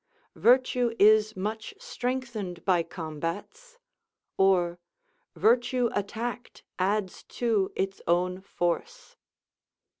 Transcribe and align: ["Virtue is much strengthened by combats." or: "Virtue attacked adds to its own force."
["Virtue 0.35 0.95
is 0.97 1.37
much 1.37 1.75
strengthened 1.77 2.65
by 2.65 2.81
combats." 2.81 3.77
or: 4.35 4.79
"Virtue 5.35 5.91
attacked 5.93 6.63
adds 6.79 7.21
to 7.25 7.71
its 7.75 8.01
own 8.07 8.41
force." 8.41 9.15